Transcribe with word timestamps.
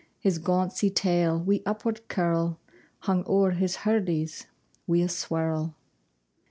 His 0.19 0.39
gawcie 0.39 0.89
tail, 0.89 1.37
wi' 1.39 1.61
upward 1.63 2.07
curl, 2.07 2.57
Hung 3.01 3.23
ower 3.27 3.51
his 3.51 3.75
hurdies 3.85 4.47
wi' 4.87 4.97
a 5.03 5.07
swurl. 5.07 5.75